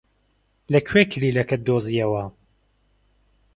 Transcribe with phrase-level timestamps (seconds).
[0.73, 2.23] لەکوێ کلیلەکەت دۆزییەوە؟